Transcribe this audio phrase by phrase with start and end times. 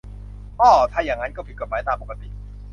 [0.59, 2.27] อ้อ ถ้างั้นก็ผิดกฎหมายตามปกติ